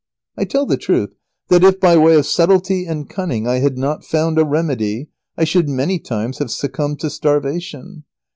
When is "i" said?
0.39-0.45, 3.47-3.59, 5.37-5.43